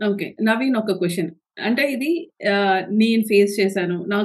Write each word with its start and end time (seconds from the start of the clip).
Okay. 0.00 0.26
Naveen 0.42 0.76
ఒక 0.76 0.92
question. 0.98 1.30
అంటే 1.62 1.82
ఇది 1.92 2.10
నేను 3.00 3.22
ఫేస్ 3.28 3.52
చేశాను. 3.60 3.96
నా 4.06 4.18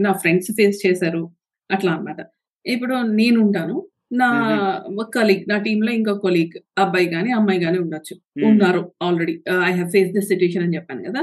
నా 0.00 0.12
ఫ్రెండ్స్ 0.14 0.50
ఫేస్ 0.56 0.78
చేశారు. 0.86 1.22
అట్లా 1.70 1.90
అన్నమాట. 1.92 2.20
ఇప్పుడు 2.66 2.94
నేనుంటాను. 3.18 3.76
నా 4.14 4.28
హుహు. 4.32 5.04
కలీగ్ 5.12 5.44
నా 5.48 5.56
టీమ్‌లో 5.58 5.90
ఇంకో 5.92 6.14
కొలీగ్ 6.16 6.54
అబ్బాయి 6.78 7.06
గాని, 7.06 7.30
అమ్మాయి 7.32 7.60
గాని 7.60 7.78
ఉండొచ్చు. 7.78 8.14
ఉన్నారు 8.48 8.82
already. 9.02 9.34
I 9.68 9.72
have 9.72 9.88
faced 9.94 10.14
this 10.16 10.28
situation 10.28 10.64
అని 10.64 10.76
చెప్పాను 10.76 11.02
కదా! 11.08 11.22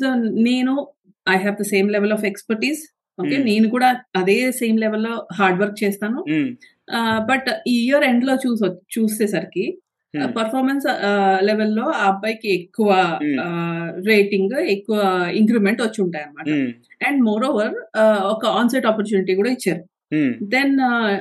సో, 0.00 0.06
నేను 0.48 0.72
I 1.26 1.36
have 1.44 1.56
the 1.56 1.66
same 1.72 1.88
level 1.90 2.14
of 2.16 2.26
expertise. 2.30 2.82
Okay. 3.18 3.36
నేను 3.48 3.66
కూడా 3.70 3.88
అదే 4.16 4.38
సేమ్ 4.60 4.76
లెవెల్‌లో 4.78 5.14
హార్డ్ 5.38 5.60
వర్క్ 5.62 5.78
చేస్తాను. 5.84 6.20
బట్ 7.28 7.48
ఈ 7.68 7.76
ఇయర్ 7.86 8.04
ఎండ్‌లో 8.04 8.34
చూసొ 8.44 8.68
చూసేసరికి. 8.94 9.64
పెర్ఫార్మన్స్ 10.34 10.86
ఆహ్, 11.08 11.38
లెవెల్‌లో 11.42 11.86
ఆ 11.94 12.04
అబ్బాయికి 12.08 12.48
ఎక్కువ 12.58 12.90
రేటింగ్, 14.08 14.54
ఎక్కువ 14.74 14.98
ఇంక్రిమెంట్ 15.40 15.80
వచ్చుంటాయన్నమాట. 15.84 16.46
హ్మ్. 16.52 16.70
అండ్ 17.08 17.20
మోరోవర్ 17.24 17.74
ఆహ్, 18.02 18.22
ఒక 18.32 18.44
ఆన్ 18.56 18.70
సైట్ 18.70 18.88
ఆపర్చునిటీ 18.90 19.34
కూడా 19.36 19.52
ఇచ్చారు. 19.56 19.82
దెన్ 20.52 20.74
ఆహ్, 20.88 21.12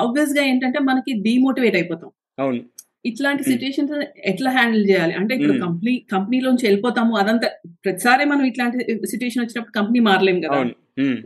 ఆబ్వియస్‌గా 0.00 0.42
ఏంటంటే 0.50 0.80
మనకి 0.88 1.12
డీమోటివేట్ 1.26 1.76
అయిపోతాం. 1.80 2.10
అవును. 2.38 2.62
ఇట్లాంటి 3.04 3.42
హ్మ్. 3.42 3.50
సిట్యుయేషన్స్ 3.50 3.92
ఎట్లా 4.30 4.50
హ్యాండిల్ 4.52 4.84
చేయాలి? 4.90 5.14
అంటే 5.18 5.32
ఇప్పుడు. 5.36 5.54
కంపెనీ 5.64 5.94
కంపెనీలోంచి 6.12 6.64
వెళ్ళిపోతాము 6.68 7.12
అదంతా 7.22 7.48
ప్రతిసారి 7.84 8.24
మనం 8.30 8.44
ఇట్లాంటి 8.46 8.78
సిట్యుయేషన్ 9.12 9.42
వచ్చినప్పుడు 9.44 9.76
కంపెనీ 9.78 10.00
మారలేం 10.06 10.38
కదా! 10.44 10.58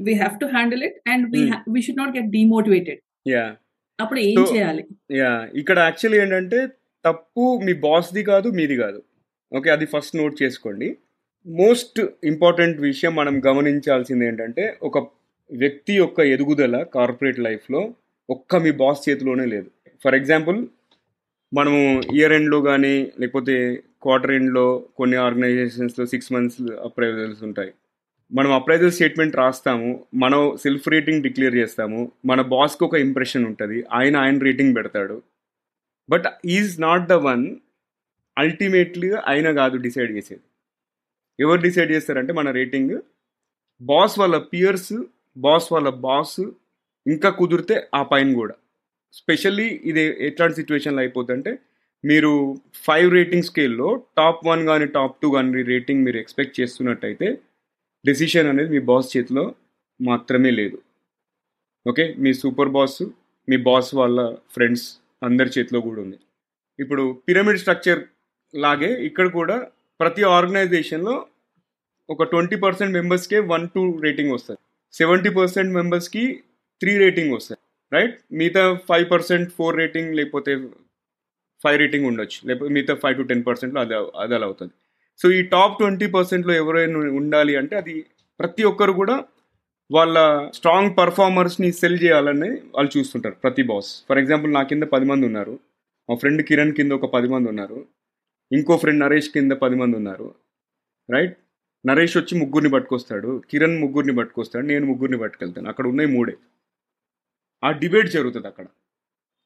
We 0.06 0.14
have 0.20 0.36
to 0.40 0.48
handle 0.54 0.82
it 0.88 0.98
and 1.12 1.26
we 1.74 1.82
should 1.86 2.00
not 2.02 2.14
get 2.16 2.30
demotivated. 2.34 3.00
అప్పుడు 3.98 4.20
ఏం 4.26 4.40
చేయాలి? 4.50 4.82
ఇక్కడ 5.60 5.78
యాక్చువల్లీ 5.86 6.18
ఏంటంటే 6.24 6.58
తప్పు 7.04 7.44
మీ 7.66 7.72
బాస్‌ది 7.84 8.22
కాదు, 8.24 8.48
మీది 8.52 8.76
కాదు. 8.76 9.00
ఓకే. 9.52 9.68
అది 9.70 9.86
ఫస్ట్ 9.92 10.16
నోట్ 10.16 10.36
చేసుకోండి. 10.42 10.88
మోస్ట్ 11.46 11.98
ఇంపార్టెంట్ 12.24 12.78
విషయం 12.82 13.12
మనం 13.14 13.34
గమనించాల్సింది 13.46 14.24
ఏంటంటే 14.26 14.64
ఒక 14.82 14.98
వ్యక్తి 15.50 15.92
యొక్క 15.96 16.20
ఎదుగుదల 16.34 16.76
కార్పొరేట్ 16.94 17.38
లైఫ్‌లో 17.40 17.80
ఒక్క 18.28 18.56
మీ 18.64 18.72
బాస్ 18.80 19.00
చేతిలోనే 19.06 19.46
లేదు. 19.46 19.68
ఫర్ 20.04 20.14
ఎగ్జాంపుల్ 20.14 20.58
మనము 21.52 21.80
ఇయర్ 22.16 22.32
ఎండ్‌లో 22.32 22.58
కానీ 22.62 22.94
లేకపోతే 23.20 23.54
క్వార్టర్ 24.02 24.34
ఎండ్‌లో 24.34 24.66
కొన్ని 24.98 25.16
ఆర్గనైజేషన్స్‌లో 25.26 26.04
సిక్స్ 26.06 26.32
మంత్స్ 26.32 26.58
అప్రైజల్స్ 26.88 27.42
ఉంటాయి. 27.48 27.70
మనం 28.30 28.52
అప్రైజల్ 28.54 28.92
స్టేట్మెంట్ 28.92 29.36
రాస్తాము. 29.36 29.90
మనం 30.16 30.42
సెల్ఫ్ 30.64 30.88
రేటింగ్ 30.88 31.22
డిక్లేర్ 31.22 31.56
చేస్తాము. 31.56 32.00
మన 32.26 32.40
బాస్‌కి 32.52 32.84
ఒక 32.84 32.96
ఇంప్రెషన్ 33.06 33.46
ఉంటుంది 33.46 33.78
ఆయన 33.92 34.16
ఆయన 34.18 34.38
రేటింగ్ 34.48 34.76
పెడతాడు. 34.76 35.16
But 36.08 36.26
is 36.56 36.72
not 36.80 37.06
the 37.08 37.16
one 37.28 37.44
ultimately 38.36 39.10
ఆయన 39.30 39.48
కాదు 39.60 39.76
డిసైడ్ 39.86 40.12
చేసేది. 40.16 40.44
ఎవరు 41.38 41.60
డిసైడ్ 41.66 41.90
చేస్తారంటే 41.90 42.32
మన 42.32 42.48
రేటింగ్ 42.58 42.94
బాస్ 43.80 44.14
వాళ్ళ 44.20 44.36
పియర్స్, 44.52 44.92
బాస్ 45.36 45.68
వాళ్ళ 45.72 45.88
బాస్, 46.06 46.38
ఇంకా 47.06 47.28
కుదిరితే 47.40 47.76
ఆ 47.94 48.02
పైన 48.12 48.28
కూడా. 48.34 48.54
స్పెషల్లీ 49.14 49.68
ఇది 49.90 50.02
ఎట్లాంటి 50.28 50.56
సిచ్యువేషన్లో 50.60 51.00
అయిపోతుందంటే 51.04 51.52
మీరు 52.04 52.32
ఫైవ్ 52.86 53.08
రేటింగ్ 53.12 53.46
స్కేల్‌లో 53.50 53.88
టాప్ 54.16 54.42
వన్ 54.46 54.62
కానీ 54.66 54.86
టాప్ 54.96 55.14
టూ 55.22 55.28
కానీ 55.36 55.62
రేటింగ్ 55.72 56.04
మీరు 56.06 56.18
ఎక్స్‌పెక్ట్ 56.18 56.58
చేస్తున్నట్టయితే 56.60 57.28
డెసిషన్ 58.04 58.48
అనేది 58.52 58.70
మీ 58.76 58.80
బాస్ 58.90 59.08
చేతిలో 59.16 59.44
మాత్రమే 60.00 60.50
లేదు. 60.60 60.78
ఓకే. 61.86 62.04
మీ 62.18 62.30
సూపర్ 62.42 62.72
బాస్, 62.76 63.00
మీ 63.48 63.56
బాస్ 63.68 63.90
వాళ్ళ 63.94 64.18
ఫ్రెండ్స్ 64.54 64.86
అందరి 65.22 65.50
చేతిలో 65.56 65.78
కూడా 65.86 66.00
ఉంది. 66.04 66.18
ఇప్పుడు 66.78 67.04
పిరమిడ్ 67.28 67.60
స్ట్రక్చర్ 67.62 68.00
లాగే 68.54 68.90
ఇక్కడ 69.08 69.26
కూడా 69.38 69.56
ప్రతి 70.00 70.22
ఆర్గనైజేషన్‌లో 70.36 71.14
ఒక 72.08 72.22
20% 72.32 72.92
మెంబర్స్‌కే 72.98 73.38
1, 73.48 73.66
2 73.76 73.86
రేటింగ్ 74.04 74.32
వస్తుంది 74.36 74.60
సెవెంటీ 74.94 75.30
పర్సెంట్ 75.38 75.72
మెంబర్స్‌కి 75.78 76.22
త్రీ 76.80 76.92
రేటింగ్ 77.02 77.32
వస్తుంది 77.36 77.60
రైట్? 77.92 78.14
మిగతా 78.40 78.62
5% 78.90 79.24
4 79.52 79.72
రేటింగ్ 79.80 80.10
లేకపోతే 80.18 80.52
ఫైవ్ 81.64 81.78
రేటింగ్ 81.82 82.06
ఉండొచ్చు. 82.10 82.38
లేకపోతే 82.48 82.70
మిగతా 82.76 82.94
ఫైవ్ 83.02 83.16
టు 83.20 83.26
టెన్ 83.30 83.44
పర్సెంట్లో 83.48 83.80
అది 83.84 83.94
అది 84.24 84.34
అలా 84.38 84.46
అవుతుంది 84.50 84.74
సో, 85.20 85.28
ఈ 85.30 85.42
టాప్ 85.54 85.74
ట్వంటీ 85.80 86.06
పర్సెంట్లో 86.16 86.52
ఎవరైనా 86.62 86.98
ఉండాలి 87.20 87.54
అంటే 87.60 87.74
అది 87.82 87.94
ప్రతి 88.40 88.62
ఒక్కరు 88.70 88.92
కూడా 89.00 89.16
వాళ్ళ 89.90 90.16
స్ట్రాంగ్ 90.54 90.96
పెర్ఫార్మర్స్‌ని 90.98 91.72
సెల్ 91.72 91.98
చేయాలని 92.02 92.50
వాళ్ళు 92.74 92.90
చూస్తుంటారు 92.96 93.36
ప్రతి 93.42 93.62
బాస్. 93.62 93.90
ఫర్ 94.08 94.18
ఎగ్జాంపుల్ 94.18 94.52
నా 94.52 94.62
కింద 94.62 94.84
పది 94.92 95.04
మంది 95.04 95.26
ఉన్నారు. 95.26 95.54
మా 96.08 96.14
ఫ్రెండ్ 96.16 96.42
కిరణ్ 96.42 96.72
కింద 96.72 96.92
ఒక 96.92 97.06
పది 97.14 97.28
మంది 97.28 97.48
ఉన్నారు. 97.48 97.78
ఇంకో 98.50 98.76
ఫ్రెండ్ 98.76 99.00
నరేష్ 99.00 99.30
కింద 99.30 99.52
పది 99.62 99.76
మంది 99.76 99.96
ఉన్నారు. 99.96 100.28
రైట్? 101.08 101.34
నరేష్ 101.84 102.16
వచ్చి 102.16 102.34
ముగ్గురిని 102.38 102.70
పట్టుకొస్తాడు. 102.70 103.42
కిరణ్ 103.50 103.78
ముగ్గురిని 103.80 104.16
పట్టుకొస్తాడు. 104.16 104.66
నేను 104.66 104.86
ముగ్గురిని 104.86 105.18
పట్టుకెళ్తాను. 105.18 105.68
అక్కడ 105.68 105.86
ఉన్నాయి 105.86 106.08
మూడే. 106.08 106.34
ఆ 107.62 107.70
డిబేట్ 107.78 108.10
జరుగుతుంది 108.10 108.46
అక్కడ. 108.46 108.66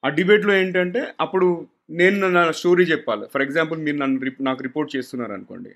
ఆ 0.04 0.08
డిబేట్‌లో 0.08 0.54
ఏంటంటే 0.54 1.02
అప్పుడు 1.20 1.48
నేను 1.90 2.28
నా 2.28 2.50
స్టోరీ 2.52 2.84
చెప్పాలి. 2.84 3.26
ఫర్ 3.32 3.42
ఎగ్జాంపుల్ 3.42 3.78
మీరు 3.78 3.96
నన్ను 3.96 4.20
రిప్ 4.20 4.42
నాకు 4.42 4.62
రిపోర్ట్ 4.62 4.96
చేస్తున్నారనుకోండి. 4.96 5.72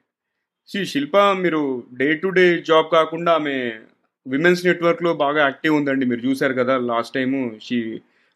శ్రీ 0.69 0.87
శిల్ప 0.87 1.16
మీరు 1.41 1.62
డే 1.94 2.15
టు 2.15 2.28
డే 2.31 2.47
జాబ్ 2.62 2.88
కాకుండా 2.93 3.33
ఆమె 3.33 3.56
విమెన్స్ 4.26 4.62
నెట్వర్క్‌లో 4.66 5.10
బాగా 5.22 5.41
యాక్టివ్ 5.42 5.75
ఉందండి. 5.78 6.04
మీరు 6.06 6.22
చూసారు 6.26 6.54
కదా! 6.60 6.75
Last 6.91 7.14
time 7.16 7.38
she 7.66 7.78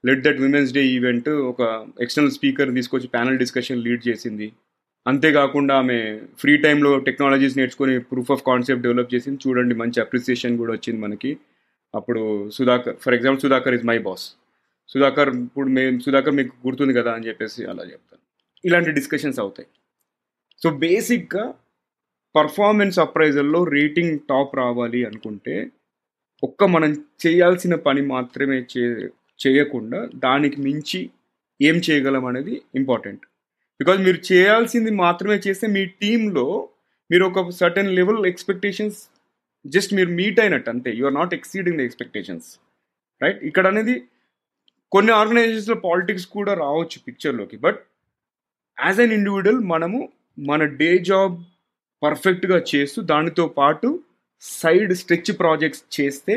led 0.05 0.23
that 0.27 0.41
women's 0.43 0.71
day 0.75 0.83
event 0.93 1.29
ఒక 1.51 1.63
ఎక్స్‌టర్నల్ 2.05 2.35
స్పీకర్ 2.37 2.71
తీసుకొచ్చి 2.79 3.09
ప్యానల్ 3.15 3.41
డిస్కషన్ 3.43 3.83
లీడ్ 3.87 4.03
చేసింది. 4.09 4.47
అంతేకాకుండా 5.07 5.75
ఆమె 5.83 5.99
ఫ్రీ 6.41 6.55
టైంలో 6.65 6.91
టెక్నాలజీస్ 7.09 7.57
నేర్చుకొని 7.61 7.95
ప్రూఫ్ 8.11 8.33
ఆఫ్ 8.35 8.45
కాన్సెప్ట్ 8.49 8.85
డెవలప్ 8.87 9.13
చేసింది. 9.15 9.39
చూడండి 9.45 9.75
మంచి 9.83 9.99
అప్రిసియేషన్ 10.05 10.59
కూడా 10.61 10.73
వచ్చింది 10.77 11.01
మనకి. 11.05 11.31
అప్పుడు 11.95 12.23
Sudhakar 12.57 12.97
for 13.05 13.17
example 13.17 13.43
Sudhakar 13.45 13.77
is 13.79 13.87
my 13.87 13.99
boss. 14.07 14.27
Sudhakar 14.89 15.31
ఇప్పుడు 15.41 15.69
మేము 15.77 15.97
సుధాకర్ 16.07 16.37
మీకు 16.39 16.53
గుర్తుంది 16.67 16.95
కదా! 16.99 17.13
అని 17.17 17.27
చెప్పేసి 17.29 17.63
అలా 17.73 17.85
చెప్తాను. 17.93 18.23
ఇలాంటి 18.65 18.91
డిస్కషన్స్ 18.99 19.41
అవుతాయి. 19.43 19.69
సో, 20.63 20.71
బేసిక్‌గా 20.83 21.45
పర్ఫార్మెన్స్ 22.35 22.99
అప్రైజల్‌లో 23.05 23.61
రేటింగ్ 23.75 24.17
టాప్ 24.31 24.53
రావాలి 24.61 25.01
అనుకుంటే 25.09 25.55
ఒక్క 26.43 26.65
మనం 26.75 26.91
చేయాల్సిన 27.25 27.75
పని 27.87 28.03
మాత్రమే 28.13 28.59
చే 28.73 28.83
చేయకుండా 29.41 29.99
దానికి 30.25 30.59
మించి 30.61 31.01
ఏం 31.61 31.77
చేయగలం 31.87 32.25
అనేది 32.27 32.55
ఇంపార్టెంట్. 32.75 33.23
బికాజ్ 33.81 34.01
మీరు 34.07 34.19
చేయాల్సింది 34.31 34.91
మాత్రమే 35.03 35.37
చేస్తే 35.47 35.67
మీ 35.69 35.83
టీంలో 36.03 36.47
మీరు 37.11 37.25
ఒక 37.31 37.43
సర్టెన్ 37.61 37.91
లెవెల్ 37.99 38.23
ఎక్స్‌పెక్టేషన్స్ 38.27 38.99
జస్ట్ 39.65 39.93
మీరు 39.95 40.11
మీట్ 40.13 40.41
అయినట్టు 40.41 40.71
అంతే. 40.71 40.91
You 40.99 41.05
are 41.07 41.17
not 41.21 41.35
exceeding 41.35 41.79
the 41.79 41.87
expectations. 41.89 42.49
Right? 43.21 43.41
ఇక్కడ 43.43 43.67
అనేది 43.67 43.95
కొన్ని 44.93 45.13
ఆర్గనైజేషన్స్‌లో 45.13 45.77
పాలిటిక్స్ 45.87 46.29
కూడా 46.37 46.55
రావచ్చు 46.65 46.99
పిక్చర్‌లోకి. 47.07 47.59
బట్ 47.59 47.81
యాస్ 48.79 49.01
ఎన్ 49.01 49.15
ఇండివిజువల్ 49.19 49.61
మనము 49.75 50.01
మన 50.39 50.63
డే 50.81 50.91
జాబ్ 51.11 51.37
పర్ఫెక్ట్‌గా 52.03 52.59
చేస్తూ 52.73 53.01
దానితో 53.13 53.47
పాటు 53.59 53.89
సైడ్ 54.43 54.93
స్ట్రెచ్ 55.01 55.33
ప్రాజెక్ట్స్ 55.41 55.85
చేస్తే 55.97 56.35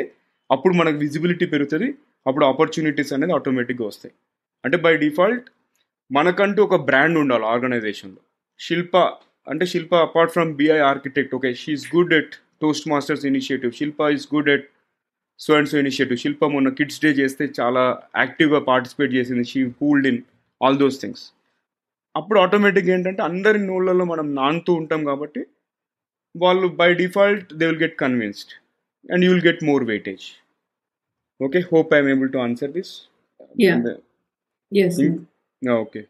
అప్పుడు 0.50 0.74
మనకు 0.74 0.98
విజిబిలిటీ 1.04 1.46
పెరుగుతుంది 1.54 1.90
అప్పుడు 2.26 2.46
ఆపర్చునిటీస్ 2.46 3.12
అనేది 3.16 3.34
ఆటోమేటిక్‌గా 3.34 3.86
వస్తాయి. 3.90 4.14
అంటే 4.64 4.78
బై 4.86 4.94
డిఫాల్ట్ 5.04 5.46
మనకంటూ 6.12 6.60
ఒక 6.68 6.78
బ్రాండ్ 6.90 7.18
ఉండాలి 7.22 7.46
ఆర్గనైజేషన్‌లో. 7.54 8.22
శిల్ప 8.60 8.96
అంటే 9.48 9.66
Shilpa 9.74 9.94
apart 10.08 10.34
from 10.36 10.52
BI 10.60 10.80
architect 10.92 11.34
okay. 11.38 11.52
She 11.62 11.72
is 11.78 11.88
good 11.96 12.14
at 12.20 12.34
Toastmasters 12.94 13.26
initiative. 13.32 13.74
Shilpa 13.80 14.10
is 14.16 14.28
good 14.36 14.52
at 14.56 14.68
so 15.40 15.52
and 15.58 15.70
so 15.72 15.78
initiative. 15.84 16.20
Shilpa 16.24 16.46
మొన్న 16.56 16.70
కిడ్స్ 16.78 17.02
డే 17.06 17.12
చేస్తే 17.22 17.46
చాలా 17.60 17.84
యాక్టివ్‌గా 18.18 18.62
పార్టిసిపేట్ 18.70 19.14
చేసింది. 19.18 19.46
She 19.52 19.62
pulled 19.80 20.08
in 20.12 20.22
all 20.62 20.80
those 20.84 21.00
things. 21.04 21.24
అప్పుడు 22.16 22.40
ఆటోమేటిక్‌గా 22.44 22.94
ఏంటంటే 22.96 23.22
అందరి 23.30 23.60
నోళ్ళల్లో 23.68 24.06
మనం 24.12 24.28
నానుతూ 24.36 24.72
ఉంటాం 24.82 25.02
కాబట్టి 25.10 25.42
well 26.34 26.70
by 26.70 26.94
default 26.94 27.58
they 27.58 27.66
will 27.68 27.80
get 27.80 27.98
convinced. 27.98 28.56
And 29.10 29.24
you 29.24 29.32
will 29.32 29.42
get 29.42 29.62
more 29.62 29.82
weightage. 29.82 30.34
Okay 31.42 31.62
hope 31.62 31.94
i'm 31.94 32.08
able 32.08 32.30
to 32.30 32.40
answer 32.40 32.68
this. 32.68 33.08
Yeah. 33.56 33.82
Uh, 33.86 33.98
yes 34.72 34.98
hmm? 34.98 35.24
no 35.62 35.78
okay. 35.80 36.08